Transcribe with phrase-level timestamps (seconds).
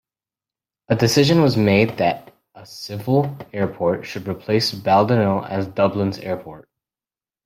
[0.87, 6.67] A decision was made that a civil airport should replace Baldonnel as Dublin's airport.